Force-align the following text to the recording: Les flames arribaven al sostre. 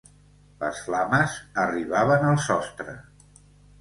Les 0.61 0.79
flames 0.85 1.35
arribaven 1.65 2.27
al 2.31 2.41
sostre. 2.47 2.97